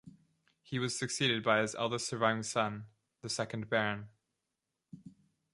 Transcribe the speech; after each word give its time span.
He 0.63 0.79
was 0.79 0.97
succeeded 0.97 1.43
by 1.43 1.61
his 1.61 1.75
eldest 1.75 2.07
surviving 2.07 2.41
son, 2.41 2.87
the 3.21 3.29
second 3.29 3.69
Baron. 3.69 4.09